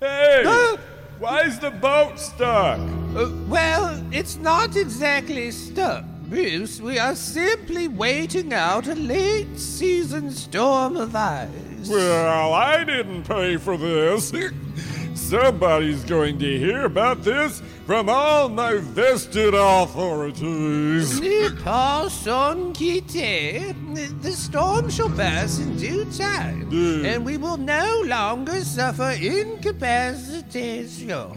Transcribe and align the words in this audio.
Hey! 0.00 0.76
Why's 1.18 1.58
the 1.58 1.70
boat 1.70 2.18
stuck? 2.18 2.78
Uh, 2.78 3.30
well, 3.48 4.04
it's 4.12 4.36
not 4.36 4.76
exactly 4.76 5.50
stuck, 5.50 6.04
Bruce. 6.28 6.80
We 6.80 6.98
are 6.98 7.14
simply 7.14 7.88
waiting 7.88 8.52
out 8.52 8.88
a 8.88 8.94
late 8.94 9.58
season 9.58 10.30
storm 10.30 10.98
of 10.98 11.16
ice. 11.16 11.48
Well, 11.88 12.52
I 12.52 12.84
didn't 12.84 13.24
pay 13.24 13.56
for 13.56 13.78
this. 13.78 14.32
Somebody's 15.16 16.04
going 16.04 16.38
to 16.40 16.58
hear 16.58 16.84
about 16.84 17.22
this 17.24 17.62
from 17.86 18.08
all 18.08 18.48
my 18.48 18.74
vested 18.74 19.54
authorities. 19.54 21.18
Person 21.62 22.72
quitte. 22.74 23.74
The 24.22 24.32
storm 24.32 24.88
shall 24.90 25.10
pass 25.10 25.58
in 25.58 25.76
due 25.76 26.04
time, 26.16 26.66
Mm. 26.70 27.04
and 27.06 27.24
we 27.24 27.36
will 27.38 27.56
no 27.56 28.02
longer 28.06 28.60
suffer 28.62 29.10
incapacitation 29.20 31.32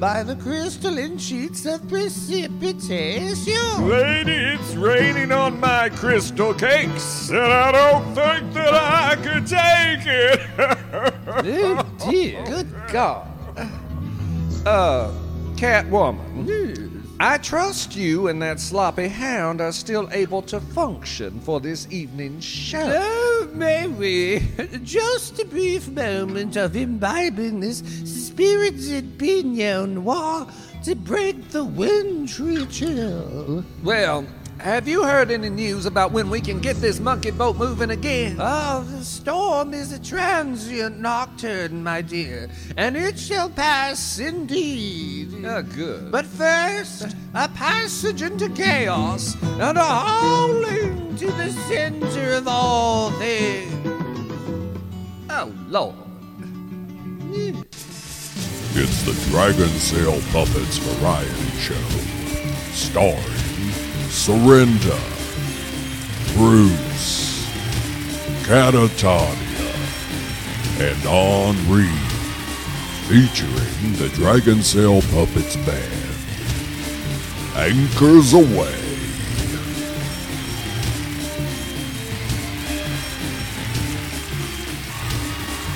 by 0.00 0.22
the 0.22 0.36
crystalline 0.36 1.16
sheets 1.18 1.64
of 1.66 1.86
precipitation. 1.88 3.88
Lady, 3.88 4.32
it's 4.54 4.74
raining 4.74 5.32
on 5.32 5.58
my 5.60 5.88
crystal 5.90 6.52
cakes, 6.54 7.28
and 7.30 7.38
I 7.38 7.72
don't 7.72 8.14
think 8.14 8.52
that 8.54 8.74
I 8.74 9.16
could 9.16 9.46
take 9.46 10.06
it. 10.06 10.40
Oh, 11.32 12.10
dear. 12.10 12.44
Good 12.44 12.72
God. 12.92 13.28
Uh, 14.66 15.12
Catwoman. 15.54 16.88
I 17.22 17.36
trust 17.36 17.94
you 17.96 18.28
and 18.28 18.40
that 18.40 18.60
sloppy 18.60 19.08
hound 19.08 19.60
are 19.60 19.72
still 19.72 20.08
able 20.10 20.40
to 20.42 20.58
function 20.58 21.38
for 21.40 21.60
this 21.60 21.86
evening's 21.90 22.44
show. 22.44 22.82
Oh, 22.82 23.48
may 23.52 23.86
we? 23.88 24.40
Just 24.82 25.38
a 25.38 25.44
brief 25.44 25.88
moment 25.88 26.56
of 26.56 26.76
imbibing 26.76 27.60
this 27.60 27.82
spirited 28.04 29.18
Pinot 29.18 29.90
Noir 29.90 30.46
to 30.84 30.94
break 30.94 31.50
the 31.50 31.62
wintry 31.64 32.64
chill. 32.66 33.64
Well, 33.82 34.24
have 34.60 34.86
you 34.86 35.02
heard 35.04 35.30
any 35.30 35.48
news 35.48 35.86
about 35.86 36.12
when 36.12 36.28
we 36.28 36.40
can 36.40 36.60
get 36.60 36.76
this 36.76 37.00
monkey 37.00 37.30
boat 37.30 37.56
moving 37.56 37.90
again? 37.90 38.36
Oh, 38.38 38.82
the 38.82 39.04
storm 39.04 39.72
is 39.72 39.92
a 39.92 39.98
transient 39.98 41.00
nocturne, 41.00 41.82
my 41.82 42.02
dear, 42.02 42.48
and 42.76 42.96
it 42.96 43.18
shall 43.18 43.48
pass 43.48 44.18
indeed. 44.18 45.44
Ah, 45.46 45.62
good. 45.62 46.12
But 46.12 46.26
first, 46.26 47.16
a 47.34 47.48
passage 47.48 48.22
into 48.22 48.50
chaos 48.50 49.34
and 49.42 49.78
a 49.78 49.84
howling 49.84 51.16
to 51.16 51.26
the 51.26 51.50
center 51.68 52.34
of 52.34 52.46
all 52.46 53.10
things. 53.12 53.72
Oh, 55.30 55.52
Lord. 55.68 55.94
It's 58.72 59.02
the 59.02 59.12
Dragonsail 59.30 60.20
Puppets 60.32 60.78
Variety 60.78 61.50
Show, 61.58 61.74
starring 62.72 63.49
Surrenda, 64.10 64.98
Bruce, 66.34 67.46
Catatonia, 68.42 69.30
and 70.80 70.98
Henri, 71.06 71.88
featuring 73.06 73.94
the 73.96 74.08
Dragonsail 74.08 75.00
Puppets 75.14 75.56
Band. 75.64 76.10
Anchors 77.56 78.34
away. 78.34 78.74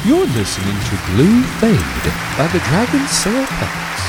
You're 0.05 0.27
listening 0.27 0.79
to 0.91 0.97
Blue 1.12 1.43
Fade 1.61 2.12
by 2.37 2.49
the 2.49 2.59
Dragonsail 2.59 3.47
Puppets. 3.47 4.03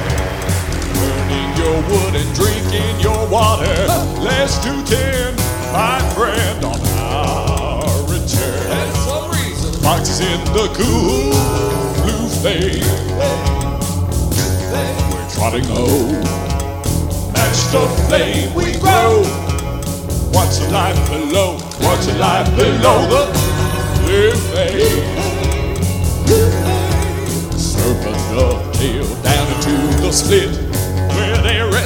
your 1.66 1.82
wood 1.90 2.14
and 2.14 2.34
drinking 2.34 3.00
your 3.00 3.26
water? 3.28 3.74
Let's 4.22 4.56
do 4.62 4.70
ten, 4.84 5.34
my 5.72 5.98
friend, 6.14 6.64
on 6.64 6.80
our 6.94 8.02
return. 8.02 8.62
That's 8.70 8.98
some 9.04 9.30
reason. 9.32 9.72
Foxes 9.82 10.20
in 10.20 10.40
the 10.54 10.66
cool 10.78 11.34
blue 12.02 12.28
fade. 12.42 12.86
We're 15.10 15.30
trotting 15.34 15.68
low. 15.74 16.22
Match 17.34 17.60
the 17.74 17.84
flame 18.06 18.54
we 18.54 18.78
grow. 18.78 19.24
What's 20.30 20.60
the 20.60 20.70
life 20.70 21.00
below? 21.10 21.58
What's 21.80 22.06
the 22.06 22.14
life 22.14 22.48
below 22.54 22.98
the 23.10 23.24
blue 24.02 24.30
fade? 24.54 25.02
Serpent 27.58 28.20
dovetail 28.30 29.06
down 29.24 29.46
into 29.54 29.74
the 30.02 30.12
split 30.12 30.65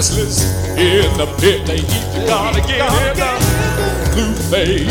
restless 0.01 0.41
in 0.79 1.13
the 1.19 1.27
pit. 1.39 1.67
They 1.67 1.77
eat 1.77 2.09
the 2.15 2.25
god 2.27 2.57
again 2.57 2.89
fade. 4.49 4.89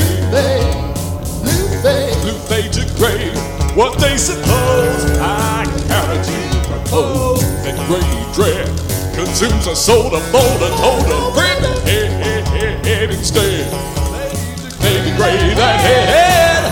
Blue 2.21 2.37
fade 2.45 2.71
to 2.73 2.85
gray. 2.93 3.31
What 3.73 3.97
they 3.97 4.17
suppose 4.17 5.01
I 5.17 5.65
carry 5.87 6.21
to 6.29 6.39
propose 6.69 7.41
that 7.63 7.73
gray 7.89 8.05
dread 8.37 8.67
consumes 9.15 9.65
a 9.65 9.75
soul 9.75 10.11
to 10.11 10.19
mold 10.29 10.61
a 10.61 10.69
total 10.77 11.31
brick. 11.33 11.57
Head, 11.89 12.11
head, 12.21 12.47
head, 12.47 12.85
head 12.85 13.09
instead. 13.09 13.65
Baby 14.79 15.09
gray 15.17 15.55
that 15.57 15.79
head, 15.89 16.63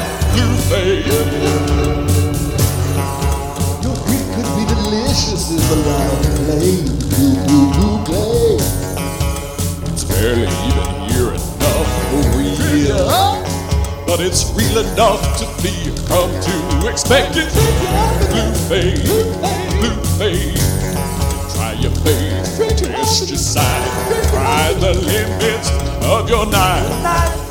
fade. 0.69 1.07
Your 3.81 3.97
Greek 4.05 4.25
could 4.35 4.49
be 4.53 4.63
delicious 4.75 5.57
if 5.57 5.69
the 5.69 5.75
line 5.89 6.35
played. 6.45 7.06
Barely 10.27 10.41
even 10.41 11.09
here 11.09 11.29
enough 11.29 11.87
for 12.09 12.37
real. 12.37 13.07
But 14.05 14.19
it's 14.19 14.51
real 14.51 14.79
enough 14.79 15.21
to 15.39 15.45
be 15.63 15.95
come 16.05 16.29
to 16.41 16.89
expect 16.89 17.37
it. 17.37 17.47
Blue 18.27 18.51
fade, 18.67 19.05
blue 19.79 19.95
fade. 20.19 20.57
Try 21.55 21.77
your 21.79 21.91
fade, 22.03 22.43
test 22.77 23.29
your 23.29 23.37
side. 23.37 24.27
Try 24.27 24.73
the 24.73 24.95
limits 24.95 25.71
of 26.03 26.29
your 26.29 26.45
night. 26.45 27.46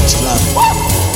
What's 0.00 1.07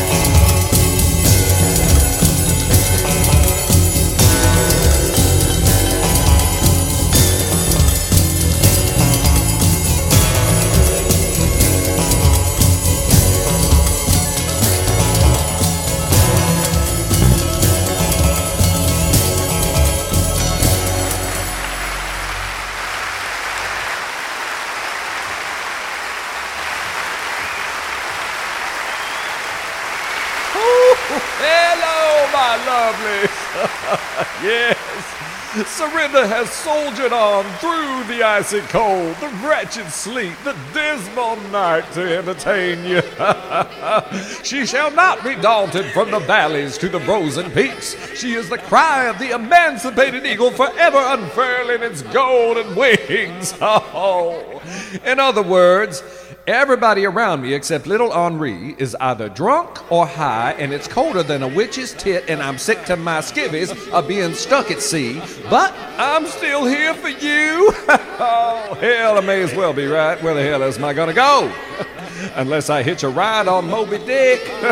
Surrenda 35.52 36.26
has 36.26 36.50
soldiered 36.50 37.12
on 37.12 37.44
through 37.58 38.04
the 38.04 38.22
icy 38.22 38.60
cold, 38.60 39.14
the 39.16 39.28
wretched 39.46 39.86
sleet, 39.90 40.32
the 40.44 40.56
dismal 40.72 41.36
night 41.50 41.84
to 41.92 42.16
entertain 42.16 42.82
you. 42.86 43.02
she 44.42 44.64
shall 44.64 44.90
not 44.92 45.22
be 45.22 45.34
daunted 45.34 45.84
from 45.92 46.10
the 46.10 46.20
valleys 46.20 46.78
to 46.78 46.88
the 46.88 47.00
frozen 47.00 47.50
peaks. 47.50 47.94
She 48.18 48.32
is 48.32 48.48
the 48.48 48.56
cry 48.56 49.04
of 49.04 49.18
the 49.18 49.34
emancipated 49.34 50.24
eagle 50.24 50.52
forever 50.52 50.96
unfurling 50.96 51.82
its 51.82 52.00
golden 52.00 52.74
wings. 52.74 53.54
Oh. 53.94 54.62
In 55.04 55.18
other 55.18 55.42
words, 55.42 56.02
Everybody 56.48 57.06
around 57.06 57.42
me 57.42 57.54
except 57.54 57.86
little 57.86 58.12
Henri 58.12 58.74
is 58.76 58.96
either 58.96 59.28
drunk 59.28 59.92
or 59.92 60.08
high, 60.08 60.56
and 60.58 60.72
it's 60.72 60.88
colder 60.88 61.22
than 61.22 61.44
a 61.44 61.46
witch's 61.46 61.92
tit, 61.92 62.24
and 62.28 62.42
I'm 62.42 62.58
sick 62.58 62.84
to 62.86 62.96
my 62.96 63.18
skivvies 63.18 63.70
of 63.92 64.08
being 64.08 64.34
stuck 64.34 64.72
at 64.72 64.80
sea. 64.82 65.22
But 65.48 65.72
I'm 65.98 66.26
still 66.26 66.64
here 66.66 66.94
for 66.94 67.10
you. 67.10 67.70
oh, 67.88 68.76
hell, 68.80 69.18
I 69.18 69.20
may 69.20 69.40
as 69.40 69.54
well 69.54 69.72
be 69.72 69.86
right. 69.86 70.20
Where 70.20 70.34
the 70.34 70.42
hell 70.42 70.64
am 70.64 70.84
I 70.84 70.92
gonna 70.92 71.14
go? 71.14 71.52
Unless 72.34 72.70
I 72.70 72.82
hitch 72.82 73.04
a 73.04 73.08
ride 73.08 73.46
on 73.46 73.70
Moby 73.70 73.98
Dick. 73.98 74.40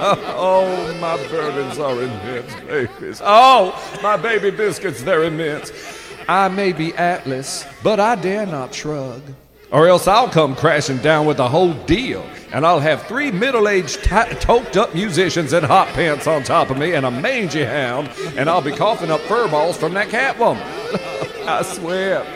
oh, 0.00 0.96
my 1.02 1.18
burdens 1.28 1.78
are 1.78 2.02
immense, 2.02 2.54
babies. 2.62 3.20
Oh, 3.22 3.98
my 4.02 4.16
baby 4.16 4.50
biscuits, 4.50 5.02
they're 5.02 5.24
immense. 5.24 5.70
I 6.26 6.48
may 6.48 6.72
be 6.72 6.94
Atlas, 6.94 7.66
but 7.82 8.00
I 8.00 8.14
dare 8.14 8.46
not 8.46 8.74
shrug 8.74 9.20
or 9.72 9.88
else 9.88 10.06
I'll 10.06 10.28
come 10.28 10.56
crashing 10.56 10.98
down 10.98 11.26
with 11.26 11.36
the 11.36 11.48
whole 11.48 11.74
deal. 11.84 12.24
And 12.52 12.66
I'll 12.66 12.80
have 12.80 13.06
three 13.06 13.30
middle 13.30 13.68
aged, 13.68 14.02
t- 14.02 14.34
toked 14.40 14.76
up 14.76 14.94
musicians 14.94 15.52
in 15.52 15.62
hot 15.62 15.88
pants 15.88 16.26
on 16.26 16.42
top 16.42 16.70
of 16.70 16.78
me 16.78 16.94
and 16.94 17.06
a 17.06 17.10
mangy 17.10 17.64
hound, 17.64 18.10
and 18.36 18.50
I'll 18.50 18.60
be 18.60 18.72
coughing 18.72 19.10
up 19.10 19.20
fur 19.20 19.48
balls 19.48 19.76
from 19.76 19.94
that 19.94 20.08
cat 20.08 20.38
woman. 20.38 20.62
I 21.46 21.62
swear. 21.62 22.26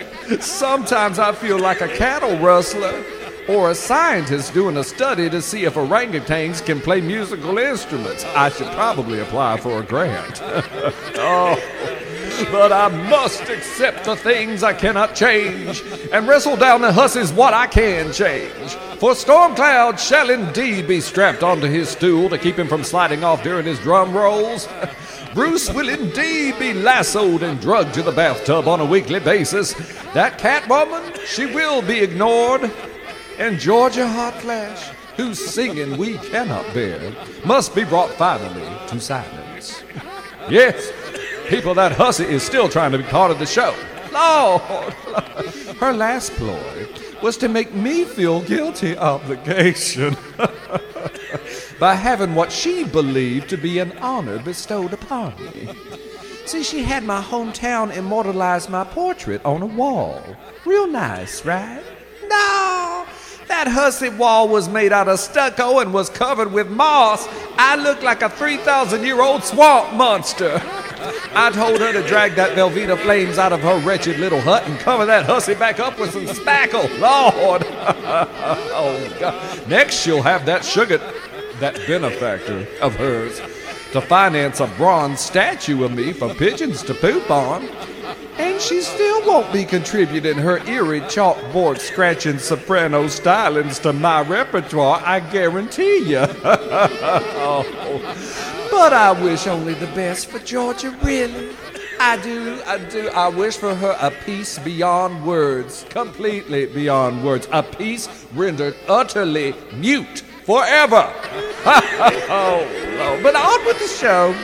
Sometimes 0.41 1.19
I 1.19 1.33
feel 1.33 1.59
like 1.59 1.81
a 1.81 1.89
cattle 1.89 2.39
rustler 2.39 3.05
or 3.49 3.71
a 3.71 3.75
scientist 3.75 4.55
doing 4.55 4.77
a 4.77 4.85
study 4.85 5.29
to 5.29 5.43
see 5.43 5.65
if 5.65 5.75
orangutans 5.75 6.65
can 6.65 6.81
play 6.81 7.01
musical 7.01 7.59
instruments. 7.59 8.25
I 8.25 8.49
should 8.49 8.69
probably 8.69 9.21
apply 9.21 9.59
for 9.59 9.81
a 9.81 9.83
grant. 9.83 10.41
oh 11.17 12.14
but 12.51 12.73
I 12.73 12.89
must 12.89 13.43
accept 13.49 14.05
the 14.05 14.17
things 14.17 14.63
I 14.63 14.73
cannot 14.73 15.15
change 15.15 15.83
and 16.13 16.27
wrestle 16.27 16.57
down 16.57 16.81
the 16.81 16.93
hussies 16.93 17.33
what 17.33 17.55
I 17.55 17.67
can 17.67 18.13
change. 18.13 18.73
For 18.99 19.15
Storm 19.15 19.55
Cloud 19.55 20.01
shall 20.01 20.31
indeed 20.31 20.89
be 20.89 21.01
strapped 21.01 21.43
onto 21.43 21.67
his 21.67 21.89
stool 21.89 22.29
to 22.31 22.39
keep 22.39 22.59
him 22.59 22.69
from 22.69 22.85
sliding 22.85 23.25
off 23.25 23.43
during 23.43 23.67
his 23.67 23.79
drum 23.81 24.15
rolls. 24.17 24.69
Bruce 25.35 25.69
will 25.73 25.89
indeed 25.89 26.59
be 26.59 26.73
lassoed 26.73 27.43
and 27.43 27.61
drugged 27.61 27.95
to 27.95 28.03
the 28.03 28.13
bathtub 28.13 28.69
on 28.69 28.81
a 28.81 28.85
weekly 28.85 29.21
basis. 29.21 29.75
That 30.13 30.39
Catwoman, 30.39 31.19
she 31.27 31.47
will 31.47 31.83
be 31.83 31.99
ignored. 31.99 32.71
And 33.39 33.59
Georgia 33.59 34.07
Hotflash, 34.07 34.95
whose 35.17 35.45
singing 35.45 35.97
we 35.97 36.19
cannot 36.19 36.73
bear, 36.73 37.13
must 37.45 37.75
be 37.75 37.85
brought 37.85 38.11
finally 38.11 38.69
to 38.89 39.01
silence. 39.01 39.83
Yes, 40.49 40.93
people, 41.45 41.75
that 41.75 41.93
hussy 41.93 42.25
is 42.25 42.43
still 42.43 42.69
trying 42.69 42.93
to 42.93 42.99
be 42.99 43.05
part 43.05 43.31
of 43.31 43.39
the 43.39 43.47
show. 43.47 43.75
Lord, 44.13 44.63
her 45.79 45.93
last 45.93 46.33
ploy 46.33 46.87
was 47.23 47.37
to 47.39 47.49
make 47.49 47.75
me 47.75 48.05
feel 48.05 48.43
guilty 48.43 48.97
obligation 48.97 50.17
by 51.81 51.95
having 51.95 52.35
what 52.35 52.53
she 52.53 52.85
believed 52.85 53.49
to 53.49 53.57
be 53.57 53.79
an 53.79 53.97
honor 53.99 54.39
bestowed 54.39 54.93
upon 54.93 55.35
me. 55.45 55.69
See, 56.47 56.63
she 56.63 56.83
had 56.83 57.05
my 57.05 57.23
hometown 57.23 57.97
immortalize 57.97 58.69
my 58.69 58.85
portrait 58.85 59.45
on 59.45 59.63
a 59.63 59.67
wall. 59.67 60.23
Real 60.67 60.87
nice, 60.87 61.45
right? 61.45 61.83
No, 62.23 63.07
that 63.49 63.67
hussy 63.69 64.11
wall 64.11 64.49
was 64.49 64.69
made 64.69 64.93
out 64.93 65.09
of 65.09 65.19
stucco 65.19 65.79
and 65.79 65.93
was 65.93 66.11
covered 66.11 66.53
with 66.53 66.71
moss. 66.71 67.27
I 67.57 67.77
looked 67.77 68.03
like 68.03 68.23
a 68.23 68.29
3,000 68.29 69.03
year 69.03 69.21
old 69.21 69.45
swamp 69.45 69.95
monster. 69.95 70.63
I 71.37 71.51
told 71.51 71.81
her 71.81 71.93
to 71.93 72.07
drag 72.07 72.37
that 72.37 72.57
Velveeta 72.57 72.97
flames 72.99 73.39
out 73.39 73.53
of 73.53 73.61
her 73.63 73.79
wretched 73.81 74.21
little 74.21 74.41
hut 74.41 74.65
and 74.69 74.79
cover 74.79 75.05
that 75.07 75.27
hussy 75.27 75.55
back 75.55 75.81
up 75.81 75.99
with 75.99 76.13
some 76.13 76.27
spackle. 76.27 76.89
Lord! 77.01 77.65
oh, 77.69 79.17
God. 79.19 79.69
Next, 79.69 79.97
she'll 79.97 80.23
have 80.23 80.47
that 80.47 80.65
sugar, 80.65 80.99
that 81.59 81.75
benefactor 81.89 82.69
of 82.81 82.95
hers, 82.95 83.41
to 83.93 84.01
finance 84.01 84.61
a 84.61 84.69
bronze 84.77 85.21
statue 85.21 85.83
of 85.83 85.93
me 85.93 86.13
for 86.13 86.33
pigeons 86.35 86.83
to 86.85 86.95
poop 86.95 87.29
on. 87.31 87.69
And 88.39 88.61
she 88.61 88.81
still 88.81 89.27
won't 89.27 89.53
be 89.53 89.65
contributing 89.65 90.37
her 90.37 90.59
eerie 90.69 91.01
chalkboard 91.03 91.79
scratching 91.79 92.39
soprano 92.39 93.05
stylings 93.05 93.81
to 93.83 93.93
my 93.93 94.23
repertoire, 94.23 95.03
I 95.05 95.21
guarantee 95.21 96.11
you. 96.11 96.19
oh. 96.45 97.65
But 98.75 98.93
I 98.93 99.13
wish 99.13 99.47
only 99.47 99.75
the 99.75 99.87
best 99.87 100.27
for 100.27 100.41
Georgia, 100.41 100.91
really. 101.03 101.55
I 102.01 102.17
do, 102.17 102.61
I 102.67 102.79
do. 102.79 103.09
I 103.11 103.29
wish 103.29 103.57
for 103.57 103.73
her 103.73 103.97
a 104.01 104.11
peace 104.11 104.59
beyond 104.59 105.25
words, 105.25 105.87
completely 105.91 106.67
beyond 106.67 107.23
words, 107.25 107.47
a 107.53 107.63
peace 107.63 108.09
rendered 108.35 108.75
utterly 108.89 109.55
mute 109.75 110.23
forever. 110.45 111.09
oh. 112.27 113.21
But 113.23 113.37
on 113.37 113.65
with 113.65 113.79
the 113.79 113.87
show. 113.87 114.35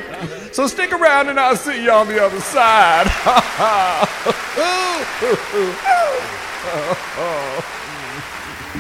So 0.53 0.69
stick 0.69 0.93
around 0.93 1.29
and 1.29 1.41
I'll 1.41 1.57
see 1.57 1.83
you 1.83 1.91
on 1.91 2.07
the 2.07 2.25
other 2.25 2.41
side. 2.41 3.11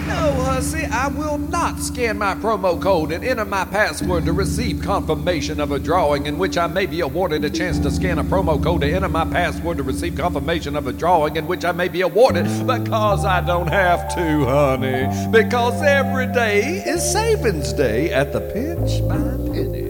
No, 0.06 0.32
hussy, 0.60 0.84
I 0.84 1.08
will 1.08 1.38
not 1.38 1.78
scan 1.80 2.18
my 2.18 2.34
promo 2.34 2.80
code 2.80 3.12
and 3.12 3.24
enter 3.24 3.46
my 3.46 3.64
password 3.64 4.26
to 4.26 4.34
receive 4.34 4.82
confirmation 4.82 5.58
of 5.58 5.72
a 5.72 5.78
drawing 5.78 6.26
in 6.26 6.36
which 6.36 6.58
I 6.58 6.66
may 6.66 6.84
be 6.84 7.00
awarded 7.00 7.46
a 7.46 7.50
chance 7.50 7.78
to 7.78 7.90
scan 7.90 8.18
a 8.18 8.24
promo 8.24 8.62
code 8.62 8.82
to 8.82 8.92
enter 8.92 9.08
my 9.08 9.24
password 9.24 9.78
to 9.78 9.82
receive 9.82 10.16
confirmation 10.16 10.76
of 10.76 10.86
a 10.86 10.92
drawing 10.92 11.36
in 11.36 11.46
which 11.46 11.64
I 11.64 11.72
may 11.72 11.88
be 11.88 12.02
awarded 12.02 12.44
because 12.66 13.24
I 13.24 13.40
don't 13.40 13.68
have 13.68 14.14
to, 14.14 14.44
honey. 14.44 15.08
Because 15.30 15.82
every 15.82 16.30
day 16.30 16.82
is 16.84 17.10
savings 17.10 17.72
day 17.72 18.12
at 18.12 18.34
the 18.34 18.42
Pinch 18.42 19.00
My 19.04 19.16
Penny. 19.54 19.88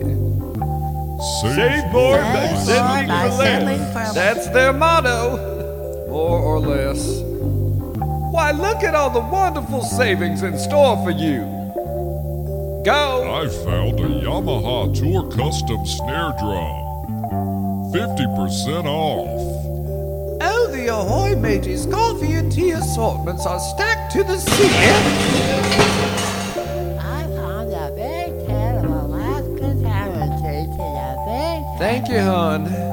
Save 1.42 1.90
more 1.90 2.16
by 2.16 2.54
settling 2.64 3.08
for 3.08 3.94
less. 3.94 4.14
That's 4.14 4.48
their 4.50 4.72
motto, 4.72 6.06
more 6.08 6.38
or 6.38 6.60
less. 6.60 7.29
Why, 8.30 8.52
look 8.52 8.84
at 8.84 8.94
all 8.94 9.10
the 9.10 9.18
wonderful 9.18 9.82
savings 9.82 10.44
in 10.44 10.56
store 10.56 10.96
for 11.02 11.10
you. 11.10 11.40
Go! 12.84 13.26
I 13.28 13.48
found 13.64 13.98
a 13.98 14.08
Yamaha 14.24 14.96
Tour 14.96 15.28
Custom 15.32 15.84
Snare 15.84 16.32
Drum. 16.38 16.90
50% 17.92 18.84
off. 18.84 19.26
Oh, 20.42 20.68
the 20.70 20.86
Ahoy 20.86 21.34
Mateys 21.34 21.86
coffee 21.86 22.34
and 22.34 22.52
tea 22.52 22.70
assortments 22.70 23.46
are 23.46 23.58
stacked 23.58 24.12
to 24.12 24.22
the 24.22 24.38
ceiling. 24.38 24.70
I 27.00 27.26
found 27.34 27.72
a 27.72 27.90
big 27.96 28.46
can 28.46 28.84
of 28.84 28.92
Alaska 28.92 29.74
salmon 29.82 30.30
treats 30.40 30.78
in 30.78 30.80
a 30.80 31.16
big 31.26 31.78
Thank 31.80 32.08
you, 32.08 32.20
hon. 32.20 32.89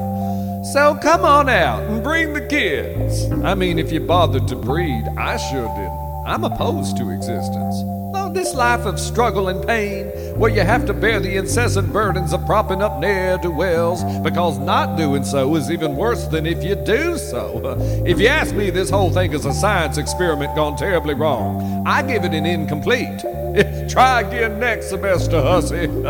So 0.72 0.94
come 0.96 1.24
on 1.24 1.48
out 1.48 1.82
and 1.84 2.02
bring 2.02 2.34
the 2.34 2.46
kids. 2.46 3.30
I 3.42 3.54
mean, 3.54 3.78
if 3.78 3.90
you 3.90 4.00
bothered 4.00 4.46
to 4.48 4.56
breed, 4.56 5.02
I 5.16 5.38
sure 5.38 5.66
didn't. 5.68 6.26
I'm 6.26 6.44
opposed 6.44 6.98
to 6.98 7.10
existence. 7.10 7.76
Oh, 8.14 8.30
this 8.30 8.54
life 8.54 8.84
of 8.84 9.00
struggle 9.00 9.48
and 9.48 9.66
pain, 9.66 10.08
where 10.38 10.50
you 10.50 10.60
have 10.60 10.84
to 10.86 10.92
bear 10.92 11.20
the 11.20 11.36
incessant 11.36 11.90
burdens 11.90 12.34
of 12.34 12.44
propping 12.44 12.82
up 12.82 13.00
ne'er 13.00 13.38
do 13.38 13.50
wells, 13.50 14.04
because 14.22 14.58
not 14.58 14.98
doing 14.98 15.24
so 15.24 15.56
is 15.56 15.70
even 15.70 15.96
worse 15.96 16.26
than 16.26 16.44
if 16.44 16.62
you 16.62 16.74
do 16.74 17.16
so. 17.16 17.78
If 18.06 18.20
you 18.20 18.28
ask 18.28 18.54
me, 18.54 18.68
this 18.68 18.90
whole 18.90 19.10
thing 19.10 19.32
is 19.32 19.46
a 19.46 19.54
science 19.54 19.96
experiment 19.96 20.54
gone 20.54 20.76
terribly 20.76 21.14
wrong. 21.14 21.86
I 21.86 22.02
give 22.02 22.24
it 22.24 22.34
an 22.34 22.44
incomplete. 22.44 23.24
Try 23.88 24.20
again 24.20 24.60
next 24.60 24.90
semester, 24.90 25.40
hussy. 25.40 25.88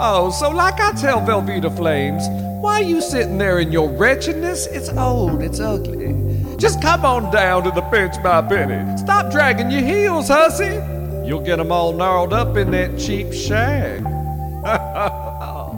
oh, 0.00 0.34
so 0.36 0.50
like 0.50 0.80
I 0.80 0.92
tell 0.92 1.20
Velveeta 1.20 1.74
Flames, 1.76 2.26
why 2.62 2.80
you 2.80 3.00
sitting 3.00 3.38
there 3.38 3.60
in 3.60 3.70
your 3.70 3.88
wretchedness? 3.90 4.66
It's 4.66 4.88
old, 4.88 5.40
it's 5.42 5.60
ugly. 5.60 6.14
Just 6.56 6.82
come 6.82 7.04
on 7.04 7.30
down 7.32 7.62
to 7.64 7.70
the 7.70 7.82
bench 7.82 8.20
by 8.22 8.42
penny. 8.42 8.96
Stop 8.98 9.30
dragging 9.30 9.70
your 9.70 9.82
heels, 9.82 10.28
hussy. 10.28 10.80
You'll 11.26 11.44
get 11.44 11.60
'em 11.60 11.70
all 11.70 11.92
gnarled 11.92 12.32
up 12.32 12.56
in 12.56 12.70
that 12.72 12.98
cheap 12.98 13.32
shag. 13.32 14.02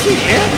And 0.00 0.49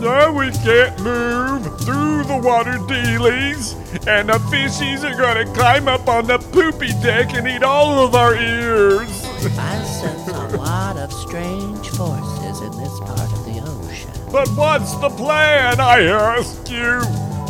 now 0.00 0.32
we 0.32 0.50
can't 0.50 0.98
move 1.00 1.64
through 1.80 2.24
the 2.24 2.40
water 2.42 2.78
dealies, 2.86 3.74
and 4.06 4.28
the 4.28 4.38
fishies 4.50 5.02
are 5.02 5.16
gonna 5.16 5.44
climb 5.54 5.88
up 5.88 6.08
on 6.08 6.26
the 6.26 6.38
poopy 6.38 6.88
deck 7.02 7.34
and 7.34 7.46
eat 7.48 7.62
all 7.62 8.04
of 8.04 8.14
our 8.14 8.34
ears. 8.34 9.08
I 9.58 9.82
sense 9.84 10.28
a 10.28 10.56
lot 10.56 10.96
of 10.96 11.12
strange 11.12 11.88
forces 11.90 12.60
in 12.60 12.70
this 12.76 12.98
part 13.00 13.32
of 13.32 13.44
the 13.44 13.60
ocean. 13.64 14.10
But 14.30 14.48
what's 14.50 14.94
the 14.96 15.10
plan, 15.10 15.80
I 15.80 16.02
ask 16.02 16.70
you? 16.70 17.00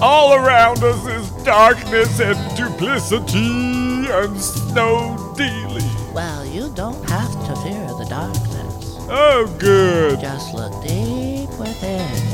All 0.01 0.35
around 0.35 0.83
us 0.85 1.07
is 1.07 1.31
darkness 1.45 2.21
and 2.21 2.39
duplicity 2.57 4.07
and 4.09 4.41
snow 4.41 5.35
dealy. 5.37 5.83
Well, 6.15 6.47
you 6.47 6.71
don't 6.75 7.03
have 7.11 7.33
to 7.47 7.57
fear 7.63 7.87
the 7.99 8.07
darkness. 8.09 8.97
Oh, 9.11 9.53
good. 9.59 10.21
Just 10.21 10.55
look 10.55 10.73
deep 10.85 11.49
within, 11.59 12.28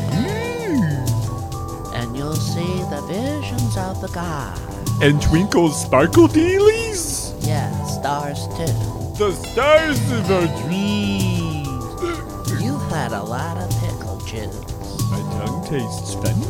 you'll 2.34 2.42
see 2.42 2.82
the 2.90 3.00
visions 3.02 3.76
of 3.76 4.00
the 4.00 4.08
gods. 4.08 4.60
And 5.00 5.20
twinkle 5.22 5.70
sparkle 5.70 6.26
dealies? 6.26 7.32
Yes, 7.46 7.94
stars 7.94 8.46
too. 8.48 9.18
The 9.18 9.32
stars 9.32 10.00
of 10.10 10.30
our 10.30 10.46
dreams. 10.66 12.62
You've 12.62 12.82
had 12.90 13.12
a 13.12 13.22
lot 13.22 13.56
of 13.58 13.70
pickle 13.80 14.18
juice. 14.26 15.10
My 15.10 15.20
tongue 15.38 15.64
tastes 15.68 16.14
funny. 16.14 16.46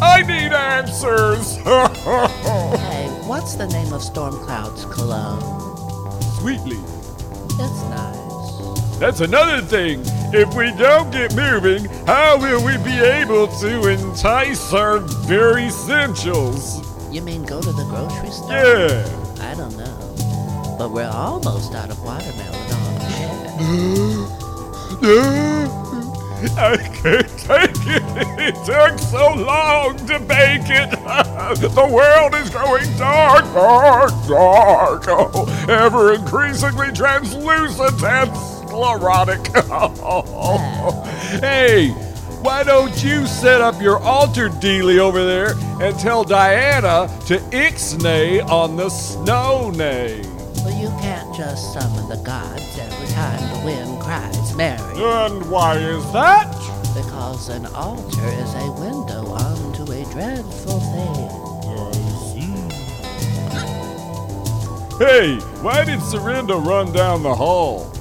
I 0.00 0.22
need 0.22 0.52
answers. 0.52 1.58
Hey, 2.82 3.08
what's 3.26 3.54
the 3.54 3.66
name 3.66 3.92
of 3.92 4.00
Stormcloud's 4.00 4.84
cologne? 4.86 5.42
Sweetly. 6.40 6.78
It's 7.60 7.82
nice. 7.90 8.98
That's 8.98 9.20
another 9.20 9.60
thing. 9.60 10.02
If 10.34 10.54
we 10.54 10.72
don't 10.78 11.10
get 11.10 11.36
moving, 11.36 11.84
how 12.06 12.38
will 12.38 12.64
we 12.64 12.78
be 12.78 12.98
able 12.98 13.48
to 13.60 13.86
entice 13.86 14.72
our 14.72 14.98
very 14.98 15.64
essentials? 15.66 16.80
You 17.12 17.20
mean 17.20 17.42
go 17.44 17.60
to 17.60 17.70
the 17.70 17.84
grocery 17.84 18.30
store? 18.30 18.50
Yeah. 18.50 19.04
I 19.40 19.54
don't 19.54 19.76
know. 19.76 20.76
But 20.78 20.90
we're 20.90 21.10
almost 21.10 21.74
out 21.74 21.90
of 21.90 22.02
watermelon 22.02 22.54
on 22.72 23.00
hand. 23.12 23.52
I 26.56 26.76
can't 26.76 27.28
take 27.38 27.86
it. 27.86 28.02
It 28.38 28.54
took 28.64 28.98
so 28.98 29.34
long 29.34 29.98
to 30.06 30.18
bake 30.18 30.70
it. 30.70 30.98
The 31.52 31.86
world 31.86 32.34
is 32.34 32.48
going 32.48 32.86
dark, 32.96 33.44
dark, 33.52 34.10
dark. 34.26 35.04
Oh, 35.08 35.66
ever 35.68 36.14
increasingly 36.14 36.90
translucent 36.92 38.02
and 38.02 38.30
sclerotic. 38.72 39.46
hey, 41.40 41.90
why 42.40 42.62
don't 42.64 43.04
you 43.04 43.26
set 43.26 43.60
up 43.60 43.80
your 43.82 43.98
altar 43.98 44.48
dealy 44.48 44.98
over 44.98 45.22
there 45.24 45.52
and 45.82 45.98
tell 45.98 46.24
Diana 46.24 47.06
to 47.26 47.36
ixnay 47.50 48.42
on 48.48 48.76
the 48.76 48.88
snow 48.88 49.70
nay? 49.70 50.22
Well, 50.64 50.74
you 50.80 50.88
can't 51.02 51.36
just 51.36 51.74
summon 51.74 52.08
the 52.08 52.16
gods 52.24 52.78
every 52.78 53.08
time 53.08 53.40
the 53.58 53.66
wind 53.66 54.00
cries 54.00 54.56
Mary. 54.56 54.80
And 54.80 55.50
why 55.50 55.76
is 55.76 56.10
that? 56.12 56.50
Because 56.94 57.50
an 57.50 57.66
altar 57.66 58.26
is 58.26 58.54
a 58.54 58.72
window 58.72 59.26
onto 59.32 59.82
a 59.92 60.04
dreadful 60.12 60.80
thing. 60.80 61.28
Hey, 64.98 65.36
why 65.62 65.84
did 65.84 65.98
Surrenda 66.00 66.54
run 66.64 66.92
down 66.92 67.22
the 67.22 67.34
hall? 67.34 67.92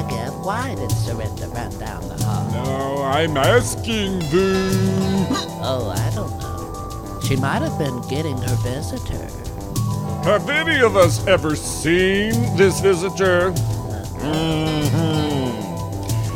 I 0.00 0.30
why 0.42 0.74
did 0.76 0.90
Surrenda 0.92 1.46
run 1.54 1.78
down 1.78 2.08
the 2.08 2.24
hall? 2.24 2.50
No, 2.64 3.02
I'm 3.02 3.36
asking 3.36 4.20
thee. 4.30 5.26
Oh, 5.62 5.92
I 5.94 6.10
don't 6.14 6.30
know. 6.38 7.20
She 7.22 7.36
might 7.36 7.60
have 7.60 7.78
been 7.78 8.00
getting 8.08 8.38
her 8.38 8.56
visitor. 8.56 9.28
Have 10.24 10.48
any 10.48 10.80
of 10.80 10.96
us 10.96 11.26
ever 11.26 11.54
seen 11.54 12.32
this 12.56 12.80
visitor? 12.80 13.52
Mhm. 13.52 15.19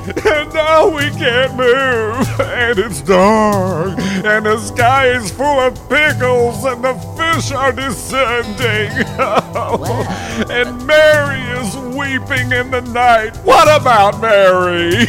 And 0.35 0.53
now 0.53 0.89
we 0.89 1.09
can't 1.11 1.55
move, 1.57 2.41
and 2.41 2.79
it's 2.79 3.01
dark, 3.01 3.99
and 3.99 4.45
the 4.45 4.59
sky 4.59 5.09
is 5.09 5.31
full 5.31 5.61
of 5.61 5.75
pickles, 5.89 6.63
and 6.65 6.85
the 6.85 6.95
fish 7.17 7.53
are 7.53 7.73
descending. 7.73 8.91
and 10.51 10.87
Mary 10.87 11.41
is 11.59 11.75
weeping 11.97 12.53
in 12.53 12.71
the 12.71 12.83
night. 12.93 13.35
What 13.45 13.69
about 13.81 14.21
Mary? 14.21 15.07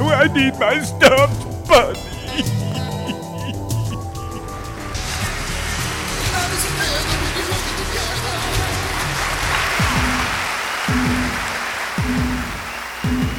I 0.00 0.30
need 0.32 0.58
my 0.58 0.80
stuffed 0.80 1.68
bunny. 1.68 2.05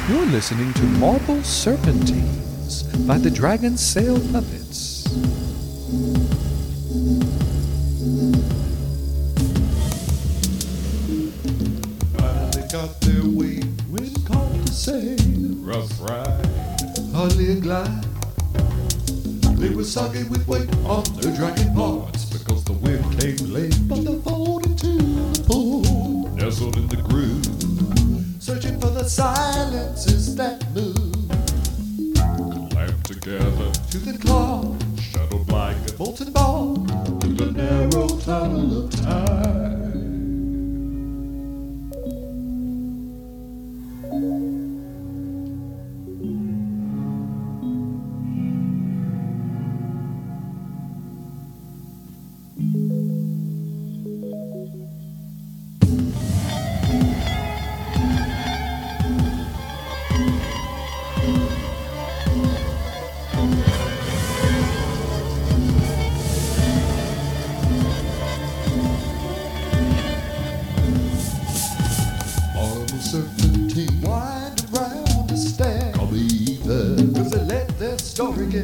You're 0.08 0.24
listening 0.24 0.72
to 0.72 0.82
Marble 0.84 1.42
Serpentines 1.42 2.84
by 3.06 3.18
the 3.18 3.28
Dragonsail 3.28 4.32
Puppets. 4.32 4.97
To 33.90 33.98
the 33.98 34.18
claw, 34.18 34.76
shuttled 35.00 35.50
like 35.50 35.76
a 35.90 35.98
molten 35.98 36.32
ball 36.32 36.76
through 37.20 37.34
the 37.34 37.52
narrow 37.52 38.08
tunnel 38.18 38.84
of 38.84 38.90
time. 39.02 39.87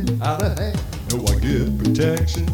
Get 0.03 0.23
out 0.23 0.43
of 0.43 0.59
hand. 0.59 0.81
No, 1.11 1.25
I 1.27 1.39
give 1.39 1.79
protection. 1.79 2.47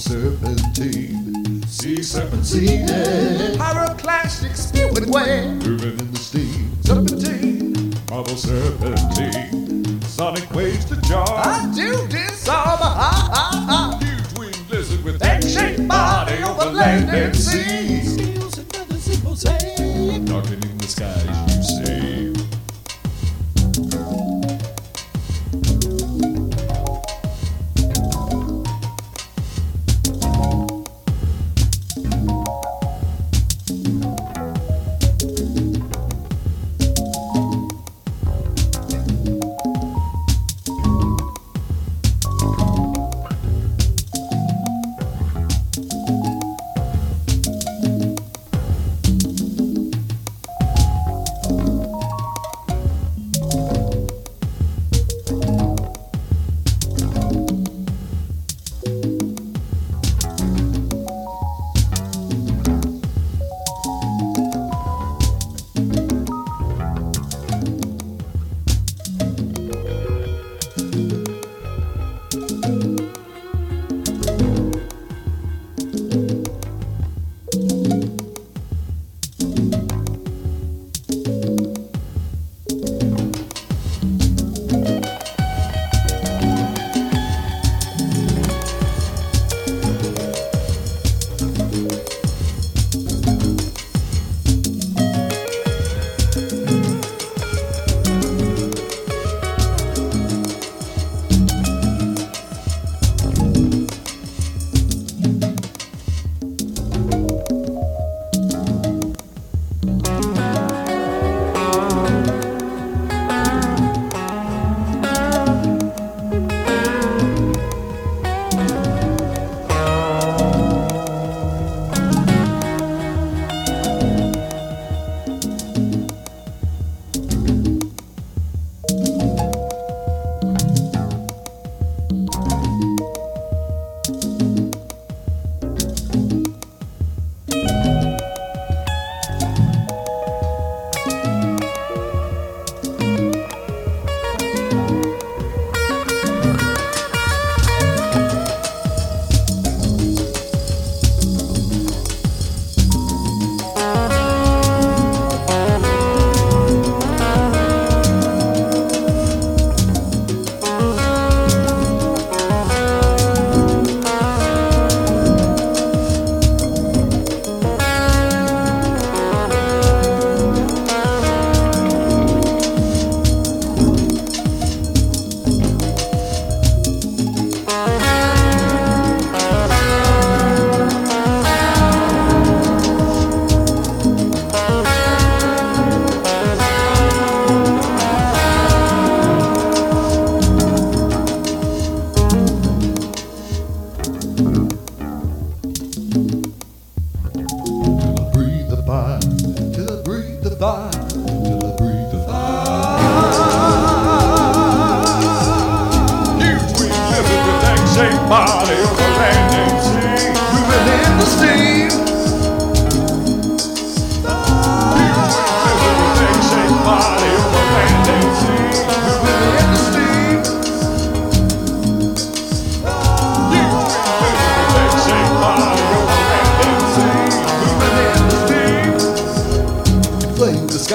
Serpentine. 0.00 1.62
Sea 1.66 2.02
serpentine. 2.02 2.86
Pyroclastic 3.58 4.56
spewing 4.56 5.10
way. 5.10 5.46
Moving 5.54 5.98
in 5.98 6.10
the 6.12 6.18
steam. 6.18 6.70
Serpentine. 6.82 7.94
Marble 8.08 8.36
serpentine. 8.36 10.00
Sonic 10.02 10.50
waves 10.52 10.86
to 10.86 10.96
jar. 11.02 11.26
I 11.28 11.70
do 11.74 12.06
disarm 12.08 12.80
a 12.80 12.90
ha 13.00 13.30
ha 13.34 13.66
ha. 13.68 13.98
Huge 14.00 14.38
winged 14.38 14.70
lizard 14.70 15.04
with 15.04 15.22
Egg-shaped 15.22 15.86
body 15.86 16.42
over 16.44 16.70
land 16.70 17.10
and 17.10 17.36
sea. 17.36 18.02
Scales 18.02 18.58
and 18.58 18.72
feathers 18.72 19.08
in 19.08 19.22
mosaic. 19.22 20.24
Darkening 20.24 20.78
the 20.78 20.88
skies, 20.88 21.56
you 21.56 21.62
say. 21.62 22.30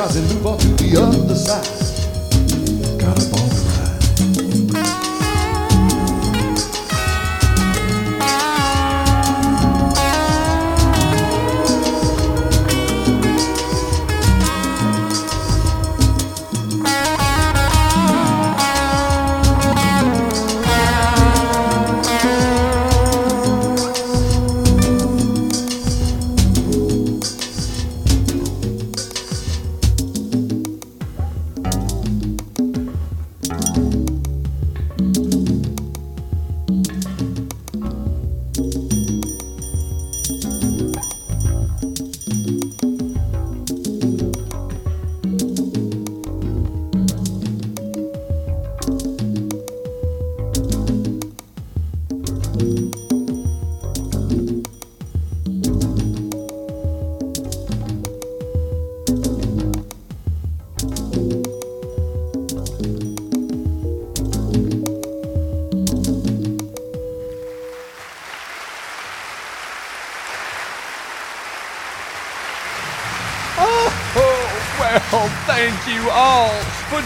And 0.05 0.29
move 0.35 0.45
on 0.45 0.59
to 0.59 0.67
the 0.67 1.01
other 1.01 1.33
side. 1.33 1.74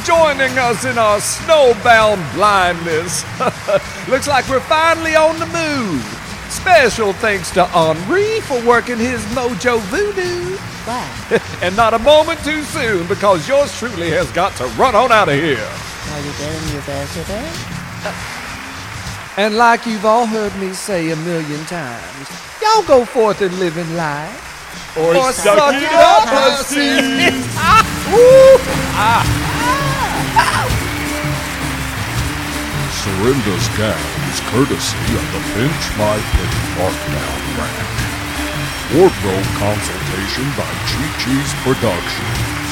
Joining 0.03 0.57
us 0.57 0.85
in 0.85 0.97
our 0.97 1.17
snowbound 1.17 2.33
blindness. 2.33 3.23
Looks 4.09 4.27
like 4.27 4.47
we're 4.49 4.59
finally 4.62 5.15
on 5.15 5.39
the 5.39 5.45
move. 5.47 6.03
Special 6.49 7.13
thanks 7.13 7.51
to 7.51 7.65
Henri 7.65 8.41
for 8.41 8.63
working 8.65 8.97
his 8.97 9.23
mojo 9.27 9.79
voodoo. 9.89 10.57
What? 10.85 11.41
and 11.63 11.75
not 11.75 11.93
a 11.93 11.99
moment 11.99 12.43
too 12.43 12.63
soon 12.63 13.07
because 13.07 13.47
yours 13.47 13.77
truly 13.77 14.09
has 14.12 14.31
got 14.31 14.55
to 14.57 14.65
run 14.69 14.95
on 14.95 15.12
out 15.12 15.29
of 15.29 15.35
here. 15.35 15.57
Are 15.57 16.19
you 16.21 16.31
getting 16.33 16.73
your 16.73 16.81
visitor? 16.81 18.25
And 19.38 19.55
like 19.55 19.85
you've 19.85 20.03
all 20.03 20.25
heard 20.25 20.53
me 20.57 20.73
say 20.73 21.12
a 21.12 21.15
million 21.15 21.63
times, 21.65 22.29
y'all 22.62 22.83
go 22.85 23.05
forth 23.05 23.41
and 23.41 23.57
live 23.57 23.77
in 23.77 23.95
life. 23.95 24.97
Or, 24.97 25.31
suck, 25.31 25.73
it 25.75 25.93
up, 25.93 26.57
pussy. 26.57 27.39
Ah, 27.55 27.85
ah. 28.95 29.48
Surrenda's 32.99 33.67
Gab 33.80 33.95
is 34.28 34.39
courtesy 34.52 35.04
of 35.15 35.25
the 35.32 35.43
Pinch 35.56 35.84
My 35.95 36.17
Penny 36.36 36.63
Markdown 36.75 37.39
Ranch. 37.56 37.99
Wardrobe 38.95 39.49
consultation 39.56 40.47
by 40.60 40.67
Chi 40.88 41.06
Chi's 41.21 41.52
Productions. 41.63 42.69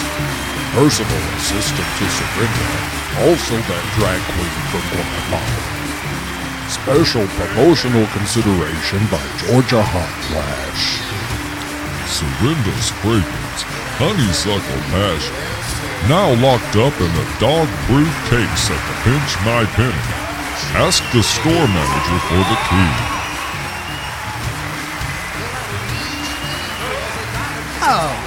Personal 0.76 1.24
assistant 1.40 1.90
to 2.00 2.06
Surrenda, 2.12 2.68
also 3.24 3.56
that 3.56 3.86
drag 3.96 4.22
queen 4.36 4.60
from 4.72 4.84
Guatemala. 4.92 5.78
Special 6.68 7.26
promotional 7.40 8.08
consideration 8.12 9.00
by 9.08 9.24
Georgia 9.46 9.80
Hot 9.80 10.16
Flash. 10.28 11.00
Surrenda's 12.08 12.90
fragrance, 13.00 13.62
honeysuckle 14.00 14.82
passion, 14.92 15.38
now 16.06 16.30
locked 16.42 16.76
up 16.78 16.94
in 17.02 17.12
the 17.18 17.28
dog-proof 17.40 18.14
case 18.30 18.70
at 18.70 18.82
the 18.86 18.96
Pinch 19.04 19.32
My 19.44 19.66
Penny. 19.74 20.08
Ask 20.78 21.04
the 21.12 21.24
store 21.24 21.68
manager 21.68 22.20
for 22.30 22.38
the 22.38 22.58
key. 22.70 22.94
Oh, 27.90 28.27